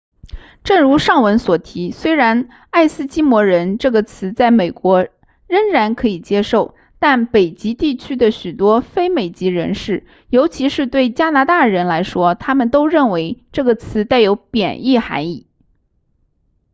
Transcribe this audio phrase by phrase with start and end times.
[0.63, 5.07] 正如上文所提虽然爱斯基摩人这个词在美国
[5.47, 15.45] 仍然可以接受但北极地区的许多非美籍人士尤其是对加拿大人来说他们都认为这个词带有贬义含义